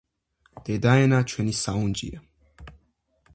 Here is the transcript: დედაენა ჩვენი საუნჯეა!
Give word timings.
დედაენა 0.69 1.19
ჩვენი 1.33 1.53
საუნჯეა! 1.59 2.23